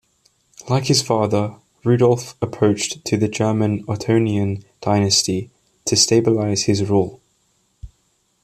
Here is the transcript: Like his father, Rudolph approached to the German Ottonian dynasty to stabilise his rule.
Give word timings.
Like 0.67 0.85
his 0.85 1.03
father, 1.03 1.57
Rudolph 1.83 2.35
approached 2.41 3.05
to 3.05 3.17
the 3.17 3.27
German 3.27 3.83
Ottonian 3.83 4.63
dynasty 4.81 5.51
to 5.85 5.93
stabilise 5.93 6.63
his 6.65 6.89
rule. 6.89 7.21